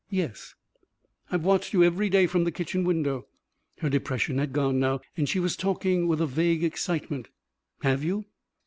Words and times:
"Yes?" 0.09 0.55
"I've 1.31 1.43
watched 1.43 1.73
you 1.73 1.83
every 1.83 2.09
day 2.09 2.25
from 2.25 2.43
the 2.43 2.51
kitchen 2.51 2.83
window." 2.83 3.27
Her 3.81 3.89
depression 3.91 4.39
had 4.39 4.51
gone 4.51 4.79
now 4.79 5.01
and 5.15 5.29
she 5.29 5.39
was 5.39 5.55
talking 5.55 6.07
with 6.07 6.19
a 6.19 6.25
vague 6.25 6.63
excitement. 6.63 7.29
"Have 7.83 8.03
you?" 8.03 8.25